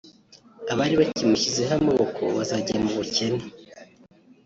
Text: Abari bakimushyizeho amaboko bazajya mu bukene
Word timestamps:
Abari 0.71 0.95
bakimushyizeho 1.01 1.73
amaboko 1.81 2.21
bazajya 2.37 2.75
mu 2.83 2.89
bukene 2.97 3.41